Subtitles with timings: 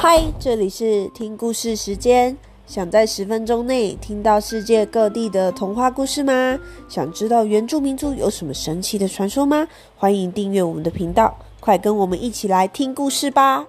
[0.00, 2.36] 嗨这里是听故事时间
[2.68, 6.56] 想在十分钟内听到世界各地的童话故事吗？
[6.88, 9.66] 想知道原住民族有什么神奇的传说吗？
[9.96, 13.66] 欢迎订阅我们的频道快跟我们一起来听故事吧。